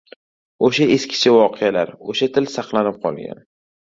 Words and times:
O‘sha 0.69 0.85
eskicha 0.95 1.33
voqealar, 1.35 1.91
o‘sha 2.13 2.29
til 2.39 2.49
saqlanib 2.55 2.99
qolgan. 3.05 3.45